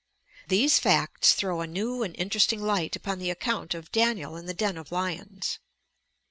[0.47, 4.53] These facts throw a new and interesting light upon the account of "Daniel in the
[4.55, 5.59] den of lions."